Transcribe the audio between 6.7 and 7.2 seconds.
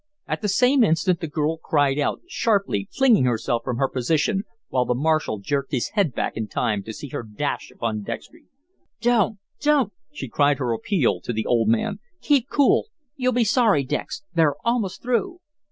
to see